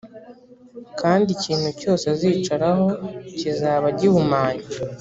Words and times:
kandi 0.99 1.29
ikintu 1.37 1.69
cyose 1.79 2.03
azicaraho 2.13 2.87
kizaba 3.37 3.87
gihumanye 3.99 4.63